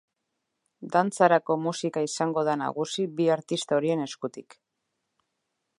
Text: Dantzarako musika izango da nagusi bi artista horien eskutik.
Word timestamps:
Dantzarako 0.95 1.57
musika 1.65 2.03
izango 2.07 2.45
da 2.49 2.57
nagusi 2.63 3.07
bi 3.19 3.29
artista 3.35 3.79
horien 3.81 4.05
eskutik. 4.07 4.61